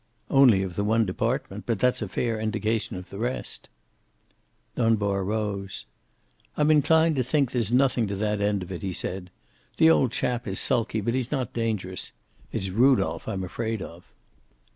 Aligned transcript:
"Only 0.31 0.63
of 0.63 0.75
the 0.75 0.83
one 0.83 1.05
department. 1.05 1.67
But 1.67 1.77
that's 1.77 2.01
a 2.01 2.07
fair 2.07 2.39
indication 2.39 2.95
of 2.95 3.11
the 3.11 3.19
rest." 3.19 3.69
Dunbar 4.75 5.23
rose. 5.23 5.85
"I'm 6.57 6.71
inclined 6.71 7.15
to 7.17 7.23
think 7.23 7.51
there's 7.51 7.71
nothing 7.71 8.07
to 8.07 8.15
that 8.15 8.41
end 8.41 8.63
of 8.63 8.71
it," 8.71 8.81
he 8.81 8.93
said. 8.93 9.29
"The 9.77 9.91
old 9.91 10.11
chap 10.11 10.47
is 10.47 10.59
sulky, 10.59 11.01
but 11.01 11.13
he's 11.13 11.31
not 11.31 11.53
dangerous. 11.53 12.13
It's 12.51 12.69
Rudolph 12.69 13.27
I'm 13.27 13.43
afraid 13.43 13.79
of." 13.83 14.05